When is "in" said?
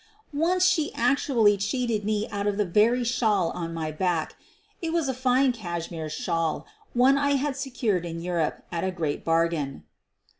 8.03-8.19